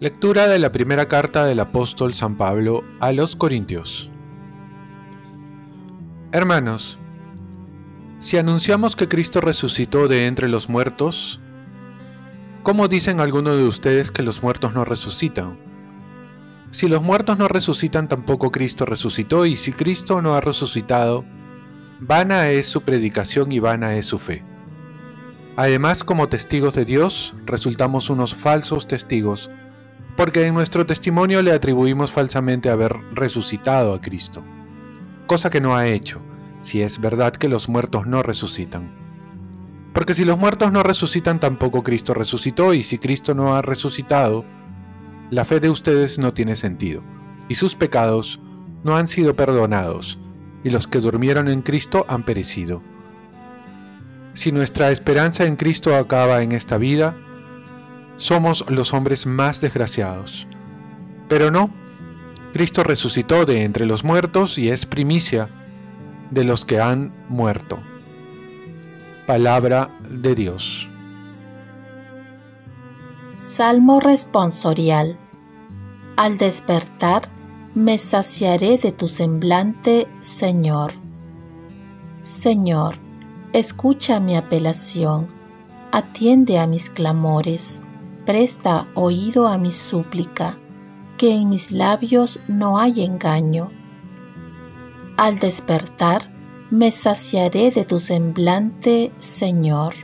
Lectura 0.00 0.48
de 0.48 0.58
la 0.58 0.72
primera 0.72 1.08
carta 1.08 1.44
del 1.44 1.60
apóstol 1.60 2.14
San 2.14 2.36
Pablo 2.38 2.82
a 3.00 3.12
los 3.12 3.36
Corintios. 3.36 4.08
Hermanos, 6.32 6.98
si 8.18 8.38
anunciamos 8.38 8.96
que 8.96 9.08
Cristo 9.08 9.42
resucitó 9.42 10.08
de 10.08 10.24
entre 10.24 10.48
los 10.48 10.70
muertos, 10.70 11.38
¿cómo 12.62 12.88
dicen 12.88 13.20
algunos 13.20 13.58
de 13.58 13.64
ustedes 13.64 14.10
que 14.10 14.22
los 14.22 14.42
muertos 14.42 14.72
no 14.72 14.86
resucitan? 14.86 15.58
Si 16.72 16.88
los 16.88 17.02
muertos 17.02 17.36
no 17.36 17.48
resucitan, 17.48 18.06
tampoco 18.06 18.52
Cristo 18.52 18.86
resucitó, 18.86 19.44
y 19.44 19.56
si 19.56 19.72
Cristo 19.72 20.22
no 20.22 20.34
ha 20.34 20.40
resucitado, 20.40 21.24
vana 21.98 22.48
es 22.50 22.68
su 22.68 22.82
predicación 22.82 23.50
y 23.50 23.58
vana 23.58 23.96
es 23.96 24.06
su 24.06 24.20
fe. 24.20 24.44
Además, 25.56 26.04
como 26.04 26.28
testigos 26.28 26.72
de 26.74 26.84
Dios, 26.84 27.34
resultamos 27.44 28.08
unos 28.08 28.36
falsos 28.36 28.86
testigos, 28.86 29.50
porque 30.16 30.46
en 30.46 30.54
nuestro 30.54 30.86
testimonio 30.86 31.42
le 31.42 31.52
atribuimos 31.52 32.12
falsamente 32.12 32.70
haber 32.70 32.92
resucitado 33.14 33.92
a 33.92 34.00
Cristo, 34.00 34.44
cosa 35.26 35.50
que 35.50 35.60
no 35.60 35.74
ha 35.74 35.88
hecho, 35.88 36.22
si 36.60 36.82
es 36.82 37.00
verdad 37.00 37.32
que 37.32 37.48
los 37.48 37.68
muertos 37.68 38.06
no 38.06 38.22
resucitan. 38.22 38.94
Porque 39.92 40.14
si 40.14 40.24
los 40.24 40.38
muertos 40.38 40.70
no 40.70 40.84
resucitan, 40.84 41.40
tampoco 41.40 41.82
Cristo 41.82 42.14
resucitó, 42.14 42.74
y 42.74 42.84
si 42.84 42.98
Cristo 42.98 43.34
no 43.34 43.56
ha 43.56 43.62
resucitado, 43.62 44.44
la 45.30 45.44
fe 45.44 45.60
de 45.60 45.70
ustedes 45.70 46.18
no 46.18 46.34
tiene 46.34 46.56
sentido, 46.56 47.02
y 47.48 47.54
sus 47.54 47.74
pecados 47.74 48.40
no 48.82 48.96
han 48.96 49.06
sido 49.06 49.36
perdonados, 49.36 50.18
y 50.64 50.70
los 50.70 50.86
que 50.86 50.98
durmieron 50.98 51.48
en 51.48 51.62
Cristo 51.62 52.04
han 52.08 52.24
perecido. 52.24 52.82
Si 54.34 54.52
nuestra 54.52 54.90
esperanza 54.90 55.46
en 55.46 55.56
Cristo 55.56 55.96
acaba 55.96 56.42
en 56.42 56.52
esta 56.52 56.78
vida, 56.78 57.16
somos 58.16 58.64
los 58.68 58.92
hombres 58.92 59.26
más 59.26 59.60
desgraciados. 59.60 60.46
Pero 61.28 61.50
no, 61.50 61.72
Cristo 62.52 62.82
resucitó 62.82 63.44
de 63.44 63.62
entre 63.62 63.86
los 63.86 64.04
muertos 64.04 64.58
y 64.58 64.70
es 64.70 64.84
primicia 64.84 65.48
de 66.30 66.44
los 66.44 66.64
que 66.64 66.80
han 66.80 67.12
muerto. 67.28 67.80
Palabra 69.26 69.90
de 70.10 70.34
Dios. 70.34 70.89
Salmo 73.30 74.00
responsorial. 74.00 75.18
Al 76.16 76.38
despertar, 76.38 77.30
me 77.74 77.98
saciaré 77.98 78.78
de 78.78 78.92
tu 78.92 79.08
semblante, 79.08 80.08
Señor. 80.20 80.92
Señor, 82.22 82.96
escucha 83.52 84.20
mi 84.20 84.36
apelación, 84.36 85.28
atiende 85.92 86.58
a 86.58 86.66
mis 86.66 86.90
clamores 86.90 87.80
presta 88.30 88.86
oído 88.94 89.48
a 89.48 89.58
mi 89.58 89.72
súplica, 89.72 90.58
que 91.16 91.34
en 91.34 91.48
mis 91.48 91.72
labios 91.72 92.40
no 92.46 92.78
hay 92.78 93.02
engaño. 93.02 93.72
Al 95.16 95.40
despertar, 95.40 96.32
me 96.70 96.92
saciaré 96.92 97.72
de 97.72 97.84
tu 97.84 97.98
semblante, 97.98 99.12
Señor. 99.18 99.94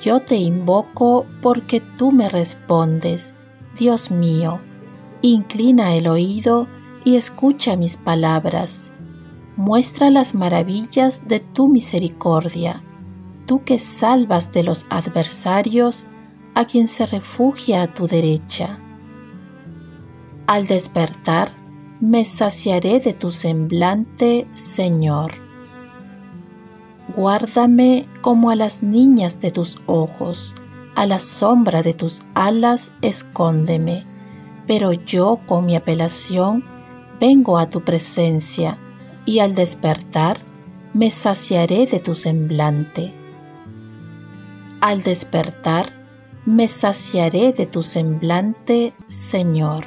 Yo 0.00 0.20
te 0.20 0.36
invoco 0.36 1.26
porque 1.42 1.80
tú 1.80 2.12
me 2.12 2.28
respondes, 2.28 3.34
Dios 3.76 4.10
mío. 4.10 4.60
Inclina 5.22 5.94
el 5.94 6.06
oído 6.06 6.68
y 7.04 7.16
escucha 7.16 7.76
mis 7.76 7.96
palabras. 7.96 8.92
Muestra 9.56 10.10
las 10.10 10.34
maravillas 10.34 11.26
de 11.26 11.40
tu 11.40 11.68
misericordia, 11.68 12.84
tú 13.46 13.64
que 13.64 13.80
salvas 13.80 14.52
de 14.52 14.62
los 14.62 14.86
adversarios 14.88 16.06
a 16.54 16.64
quien 16.64 16.86
se 16.86 17.06
refugia 17.06 17.82
a 17.82 17.92
tu 17.92 18.06
derecha. 18.06 18.78
Al 20.46 20.66
despertar, 20.68 21.54
me 22.00 22.24
saciaré 22.24 23.00
de 23.00 23.14
tu 23.14 23.32
semblante, 23.32 24.46
Señor. 24.54 25.47
Guárdame 27.18 28.08
como 28.20 28.48
a 28.48 28.54
las 28.54 28.84
niñas 28.84 29.40
de 29.40 29.50
tus 29.50 29.80
ojos, 29.86 30.54
a 30.94 31.04
la 31.04 31.18
sombra 31.18 31.82
de 31.82 31.92
tus 31.92 32.22
alas 32.34 32.92
escóndeme, 33.02 34.06
pero 34.68 34.92
yo 34.92 35.40
con 35.48 35.66
mi 35.66 35.74
apelación 35.74 36.64
vengo 37.18 37.58
a 37.58 37.70
tu 37.70 37.82
presencia 37.82 38.78
y 39.24 39.40
al 39.40 39.56
despertar 39.56 40.38
me 40.94 41.10
saciaré 41.10 41.86
de 41.86 41.98
tu 41.98 42.14
semblante. 42.14 43.12
Al 44.80 45.02
despertar 45.02 45.92
me 46.46 46.68
saciaré 46.68 47.52
de 47.52 47.66
tu 47.66 47.82
semblante, 47.82 48.94
Señor. 49.08 49.86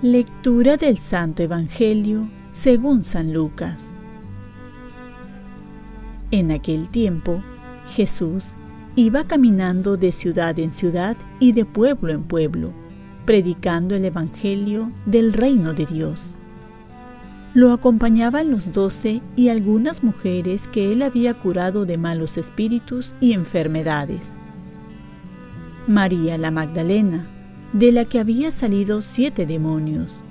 Lectura 0.00 0.78
del 0.78 0.96
Santo 0.96 1.42
Evangelio 1.42 2.30
según 2.50 3.02
San 3.02 3.34
Lucas. 3.34 3.94
En 6.32 6.50
aquel 6.50 6.90
tiempo, 6.90 7.44
Jesús 7.86 8.54
iba 8.96 9.28
caminando 9.28 9.96
de 9.96 10.10
ciudad 10.10 10.58
en 10.58 10.72
ciudad 10.72 11.16
y 11.38 11.52
de 11.52 11.64
pueblo 11.64 12.12
en 12.12 12.24
pueblo, 12.24 12.72
predicando 13.24 13.94
el 13.94 14.04
Evangelio 14.04 14.90
del 15.06 15.32
reino 15.32 15.72
de 15.72 15.86
Dios 15.86 16.36
lo 17.54 17.72
acompañaban 17.72 18.50
los 18.50 18.72
doce 18.72 19.20
y 19.36 19.50
algunas 19.50 20.02
mujeres 20.02 20.66
que 20.68 20.90
él 20.90 21.02
había 21.02 21.34
curado 21.34 21.84
de 21.84 21.98
malos 21.98 22.38
espíritus 22.38 23.14
y 23.20 23.34
enfermedades. 23.34 24.38
María 25.86 26.38
la 26.38 26.50
Magdalena, 26.50 27.26
de 27.74 27.92
la 27.92 28.06
que 28.06 28.18
había 28.18 28.50
salido 28.50 29.02
siete 29.02 29.44
demonios. 29.44 30.22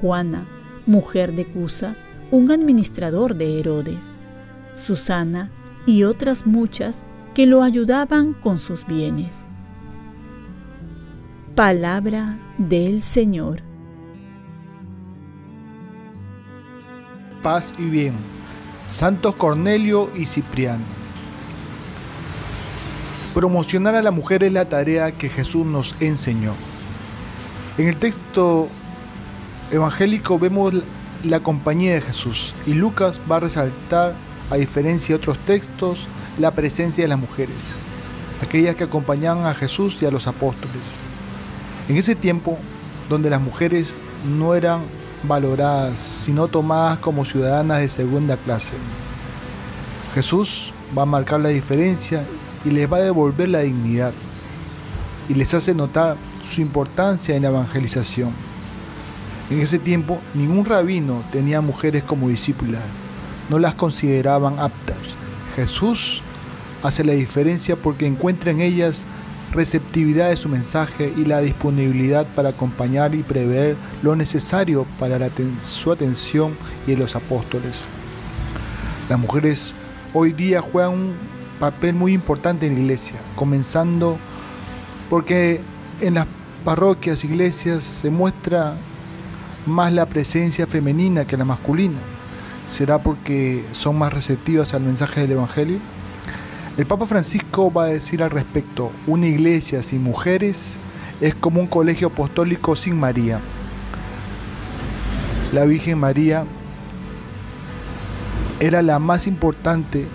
Juana, 0.00 0.46
mujer 0.86 1.34
de 1.34 1.46
Cusa, 1.46 1.96
un 2.30 2.50
administrador 2.50 3.36
de 3.36 3.58
Herodes. 3.58 4.14
Susana 4.76 5.50
y 5.86 6.04
otras 6.04 6.46
muchas 6.46 7.06
que 7.34 7.46
lo 7.46 7.62
ayudaban 7.62 8.34
con 8.34 8.58
sus 8.58 8.86
bienes. 8.86 9.46
Palabra 11.54 12.38
del 12.58 13.02
Señor. 13.02 13.66
paz 17.46 17.72
y 17.78 17.84
bien. 17.84 18.14
Santos 18.88 19.36
Cornelio 19.36 20.10
y 20.16 20.26
Cipriano. 20.26 20.82
Promocionar 23.34 23.94
a 23.94 24.02
la 24.02 24.10
mujer 24.10 24.42
es 24.42 24.52
la 24.52 24.68
tarea 24.68 25.12
que 25.12 25.28
Jesús 25.28 25.64
nos 25.64 25.94
enseñó. 26.00 26.54
En 27.78 27.86
el 27.86 27.98
texto 27.98 28.66
evangélico 29.70 30.40
vemos 30.40 30.74
la 31.22 31.38
compañía 31.38 31.94
de 31.94 32.00
Jesús 32.00 32.52
y 32.66 32.74
Lucas 32.74 33.20
va 33.30 33.36
a 33.36 33.40
resaltar, 33.40 34.14
a 34.50 34.56
diferencia 34.56 35.14
de 35.14 35.20
otros 35.20 35.38
textos, 35.40 36.06
la 36.38 36.52
presencia 36.52 37.04
de 37.04 37.08
las 37.08 37.18
mujeres, 37.18 37.56
aquellas 38.42 38.76
que 38.76 38.84
acompañaban 38.84 39.46
a 39.46 39.54
Jesús 39.54 39.98
y 40.00 40.06
a 40.06 40.10
los 40.10 40.26
apóstoles. 40.26 40.94
En 41.88 41.96
ese 41.96 42.14
tiempo, 42.14 42.58
donde 43.08 43.30
las 43.30 43.40
mujeres 43.40 43.94
no 44.24 44.54
eran 44.54 44.82
valoradas, 45.22 45.98
sino 45.98 46.48
tomadas 46.48 46.98
como 46.98 47.24
ciudadanas 47.24 47.80
de 47.80 47.88
segunda 47.88 48.36
clase. 48.36 48.74
Jesús 50.14 50.72
va 50.96 51.02
a 51.02 51.06
marcar 51.06 51.40
la 51.40 51.48
diferencia 51.48 52.24
y 52.64 52.70
les 52.70 52.90
va 52.90 52.98
a 52.98 53.00
devolver 53.00 53.48
la 53.48 53.60
dignidad 53.60 54.12
y 55.28 55.34
les 55.34 55.52
hace 55.54 55.74
notar 55.74 56.16
su 56.48 56.60
importancia 56.60 57.34
en 57.34 57.42
la 57.42 57.48
evangelización. 57.48 58.30
En 59.50 59.60
ese 59.60 59.78
tiempo 59.78 60.18
ningún 60.34 60.64
rabino 60.64 61.22
tenía 61.30 61.60
mujeres 61.60 62.02
como 62.02 62.28
discípulas, 62.28 62.82
no 63.48 63.58
las 63.58 63.74
consideraban 63.74 64.58
aptas. 64.58 64.96
Jesús 65.54 66.22
hace 66.82 67.04
la 67.04 67.12
diferencia 67.12 67.76
porque 67.76 68.06
encuentra 68.06 68.50
en 68.50 68.60
ellas 68.60 69.04
receptividad 69.52 70.28
de 70.28 70.36
su 70.36 70.48
mensaje 70.48 71.12
y 71.16 71.24
la 71.24 71.40
disponibilidad 71.40 72.26
para 72.34 72.50
acompañar 72.50 73.14
y 73.14 73.22
prever 73.22 73.76
lo 74.02 74.16
necesario 74.16 74.86
para 74.98 75.18
su 75.64 75.92
atención 75.92 76.56
y 76.86 76.92
de 76.92 76.96
los 76.98 77.16
apóstoles. 77.16 77.84
Las 79.08 79.18
mujeres 79.18 79.72
hoy 80.12 80.32
día 80.32 80.60
juegan 80.60 80.92
un 80.92 81.14
papel 81.58 81.94
muy 81.94 82.12
importante 82.12 82.66
en 82.66 82.74
la 82.74 82.80
iglesia, 82.80 83.16
comenzando 83.34 84.18
porque 85.08 85.60
en 86.00 86.14
las 86.14 86.26
parroquias, 86.64 87.24
iglesias 87.24 87.84
se 87.84 88.10
muestra 88.10 88.74
más 89.66 89.92
la 89.92 90.06
presencia 90.06 90.66
femenina 90.66 91.24
que 91.24 91.36
la 91.36 91.44
masculina. 91.44 91.98
¿Será 92.68 92.98
porque 92.98 93.64
son 93.72 93.98
más 93.98 94.12
receptivas 94.12 94.74
al 94.74 94.82
mensaje 94.82 95.20
del 95.20 95.32
Evangelio? 95.32 95.78
El 96.76 96.86
Papa 96.86 97.06
Francisco 97.06 97.72
va 97.72 97.84
a 97.84 97.88
decir 97.88 98.22
al 98.22 98.30
respecto, 98.30 98.90
una 99.06 99.26
iglesia 99.26 99.82
sin 99.82 100.02
mujeres 100.02 100.78
es 101.20 101.34
como 101.34 101.60
un 101.60 101.66
colegio 101.66 102.08
apostólico 102.08 102.76
sin 102.76 102.98
María. 102.98 103.40
La 105.52 105.64
Virgen 105.64 105.98
María 105.98 106.44
era 108.60 108.82
la 108.82 108.98
más 108.98 109.26
importante 109.26 110.06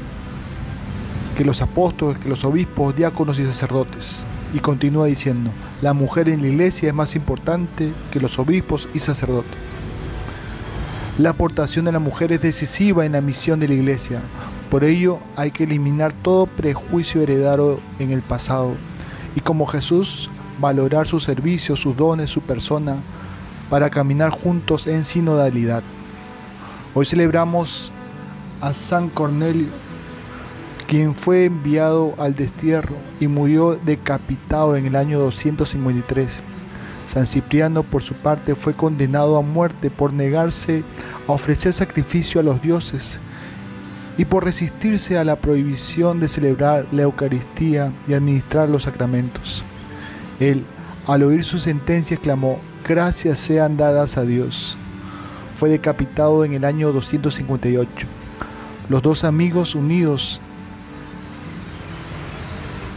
que 1.38 1.46
los 1.46 1.62
apóstoles, 1.62 2.22
que 2.22 2.30
los 2.30 2.44
obispos, 2.44 2.96
diáconos 2.96 3.40
y 3.40 3.46
sacerdotes. 3.46 4.24
Y 4.54 4.60
continúa 4.60 5.08
diciendo, 5.08 5.50
la 5.82 5.94
mujer 5.94 6.28
en 6.30 6.42
la 6.42 6.48
iglesia 6.50 6.90
es 6.90 6.96
más 6.96 7.16
importante 7.16 7.92
que 8.12 8.20
los 8.20 8.38
obispos 8.38 8.88
y 8.94 9.00
sacerdotes. 9.00 9.58
La 11.22 11.30
aportación 11.30 11.86
de 11.86 11.92
la 11.92 12.00
mujer 12.00 12.32
es 12.32 12.42
decisiva 12.42 13.06
en 13.06 13.12
la 13.12 13.22
misión 13.22 13.60
de 13.60 13.68
la 13.68 13.76
iglesia. 13.76 14.22
Por 14.72 14.84
ello 14.84 15.20
hay 15.36 15.52
que 15.52 15.66
eliminar 15.66 16.12
todo 16.12 16.48
prejuicio 16.48 17.22
heredado 17.22 17.80
en 18.00 18.10
el 18.10 18.24
pasado 18.24 18.76
y 19.36 19.40
como 19.40 19.68
Jesús 19.68 20.32
valorar 20.60 21.06
su 21.06 21.20
servicio, 21.20 21.76
sus 21.76 21.96
dones, 21.96 22.32
su 22.32 22.42
persona, 22.42 22.96
para 23.70 23.92
caminar 23.92 24.32
juntos 24.32 24.88
en 24.88 25.06
sinodalidad. 25.06 25.84
Hoy 26.96 27.06
celebramos 27.06 27.92
a 28.60 28.74
San 28.74 29.08
Cornelio, 29.08 29.70
quien 30.88 31.14
fue 31.14 31.46
enviado 31.46 32.16
al 32.18 32.34
destierro 32.34 32.96
y 33.20 33.28
murió 33.28 33.76
decapitado 33.76 34.76
en 34.76 34.88
el 34.88 34.96
año 34.96 35.20
253. 35.20 36.42
San 37.12 37.28
Cipriano, 37.28 37.84
por 37.84 38.02
su 38.02 38.14
parte, 38.14 38.56
fue 38.56 38.74
condenado 38.74 39.36
a 39.36 39.42
muerte 39.42 39.90
por 39.90 40.14
negarse 40.14 40.82
a 41.28 41.34
ofrecer 41.34 41.74
sacrificio 41.74 42.40
a 42.40 42.44
los 42.44 42.62
dioses 42.62 43.20
y 44.18 44.24
por 44.24 44.46
resistirse 44.46 45.18
a 45.18 45.26
la 45.26 45.36
prohibición 45.36 46.22
de 46.22 46.30
celebrar 46.30 46.86
la 46.94 47.02
Eucaristía 47.02 47.92
y 48.08 48.14
administrar 48.14 48.70
los 48.70 48.84
sacramentos. 48.84 49.62
Él, 50.40 50.64
al 51.06 51.24
oír 51.24 51.44
su 51.44 51.60
sentencia, 51.60 52.16
exclamó, 52.16 52.62
gracias 52.88 53.40
sean 53.40 53.76
dadas 53.76 54.18
a 54.18 54.24
Dios. 54.24 54.78
Fue 55.58 55.68
decapitado 55.68 56.46
en 56.46 56.54
el 56.54 56.64
año 56.64 56.94
258. 56.94 58.08
Los 58.88 59.02
dos 59.02 59.26
amigos 59.26 59.76
unidos 59.76 60.40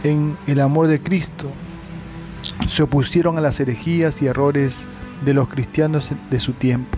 en 0.03 0.37
el 0.47 0.61
amor 0.61 0.87
de 0.87 1.01
Cristo 1.01 1.51
se 2.67 2.83
opusieron 2.83 3.37
a 3.37 3.41
las 3.41 3.59
herejías 3.59 4.21
y 4.21 4.27
errores 4.27 4.85
de 5.23 5.33
los 5.33 5.47
cristianos 5.49 6.11
de 6.29 6.39
su 6.39 6.53
tiempo, 6.53 6.97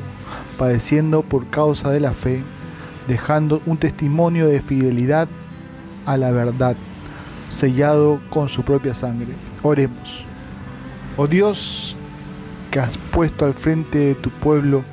padeciendo 0.57 1.23
por 1.23 1.47
causa 1.47 1.91
de 1.91 1.99
la 1.99 2.13
fe, 2.13 2.41
dejando 3.07 3.61
un 3.65 3.77
testimonio 3.77 4.47
de 4.47 4.61
fidelidad 4.61 5.27
a 6.05 6.17
la 6.17 6.31
verdad, 6.31 6.75
sellado 7.49 8.21
con 8.29 8.49
su 8.49 8.63
propia 8.63 8.93
sangre. 8.93 9.33
Oremos. 9.61 10.25
Oh 11.17 11.27
Dios, 11.27 11.95
que 12.71 12.79
has 12.79 12.97
puesto 12.97 13.45
al 13.45 13.53
frente 13.53 13.97
de 13.97 14.15
tu 14.15 14.29
pueblo, 14.29 14.83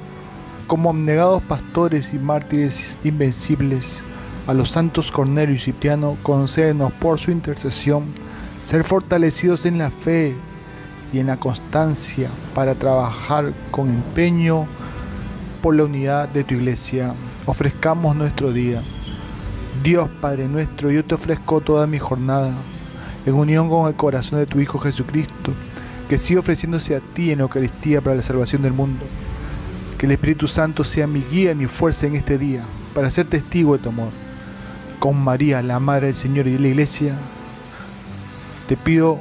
como 0.66 0.90
abnegados 0.90 1.42
pastores 1.42 2.14
y 2.14 2.18
mártires 2.18 2.96
invencibles, 3.04 4.02
a 4.46 4.52
los 4.52 4.70
santos 4.70 5.10
Cornelio 5.10 5.54
y 5.54 5.58
Cipriano, 5.58 6.18
concédenos 6.22 6.92
por 6.92 7.18
su 7.18 7.30
intercesión 7.30 8.04
ser 8.62 8.84
fortalecidos 8.84 9.66
en 9.66 9.78
la 9.78 9.90
fe 9.90 10.34
y 11.14 11.20
en 11.20 11.28
la 11.28 11.36
constancia 11.36 12.28
para 12.56 12.74
trabajar 12.74 13.52
con 13.70 13.88
empeño 13.88 14.66
por 15.62 15.76
la 15.76 15.84
unidad 15.84 16.28
de 16.28 16.42
tu 16.42 16.54
iglesia. 16.54 17.14
Ofrezcamos 17.46 18.16
nuestro 18.16 18.52
día. 18.52 18.82
Dios 19.84 20.08
Padre 20.20 20.48
nuestro, 20.48 20.90
yo 20.90 21.04
te 21.04 21.14
ofrezco 21.14 21.60
toda 21.60 21.86
mi 21.86 22.00
jornada 22.00 22.50
en 23.24 23.34
unión 23.34 23.70
con 23.70 23.86
el 23.86 23.94
corazón 23.94 24.40
de 24.40 24.46
tu 24.46 24.58
Hijo 24.58 24.80
Jesucristo, 24.80 25.52
que 26.08 26.18
sigue 26.18 26.40
ofreciéndose 26.40 26.96
a 26.96 27.00
ti 27.00 27.30
en 27.30 27.40
Eucaristía 27.40 28.00
para 28.00 28.16
la 28.16 28.22
salvación 28.22 28.62
del 28.62 28.72
mundo. 28.72 29.06
Que 29.96 30.06
el 30.06 30.12
Espíritu 30.12 30.48
Santo 30.48 30.82
sea 30.82 31.06
mi 31.06 31.22
guía 31.22 31.52
y 31.52 31.54
mi 31.54 31.66
fuerza 31.66 32.08
en 32.08 32.16
este 32.16 32.38
día, 32.38 32.64
para 32.92 33.10
ser 33.12 33.28
testigo 33.28 33.76
de 33.76 33.84
tu 33.84 33.90
amor. 33.90 34.10
Con 34.98 35.22
María, 35.22 35.62
la 35.62 35.78
Madre 35.78 36.08
del 36.08 36.16
Señor 36.16 36.48
y 36.48 36.54
de 36.54 36.58
la 36.58 36.68
Iglesia, 36.68 37.16
te 38.66 38.76
pido 38.76 39.20